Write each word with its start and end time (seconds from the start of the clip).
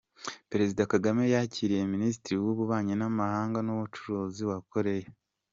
Perezida 0.51 0.89
Kagame 0.93 1.23
yakiriye 1.33 1.83
Minisitiri 1.93 2.35
w’Ububanyi 2.43 2.93
n’Amahanga 2.97 3.57
n’Ubucuruzi 3.63 4.41
wa 4.49 4.57
Koreya 4.71 5.09